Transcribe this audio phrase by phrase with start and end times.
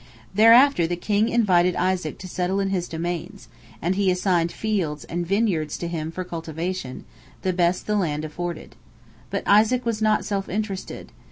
[0.33, 3.47] Thereafter the king invited Isaac to settle in his domains,
[3.83, 7.05] and he assigned fields and vineyards to him for cultivation,
[7.43, 8.75] the best the land afforded.
[9.29, 11.11] But Isaac was not self interested.